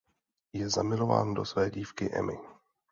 Je 0.53 0.69
zamilován 0.69 1.33
do 1.33 1.45
své 1.45 1.71
dívky 1.71 2.09
Emmy. 2.13 2.37